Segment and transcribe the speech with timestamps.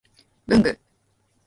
[0.47, 0.79] 文具